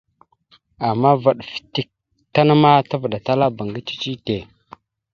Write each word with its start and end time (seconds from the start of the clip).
Ama 0.89 1.11
vaɗ 1.23 1.37
fətek 1.51 1.87
tan 2.33 2.49
ma 2.61 2.71
tavəɗataləbáŋga 2.89 3.79
cici 3.87 4.11
tte. 4.19 4.35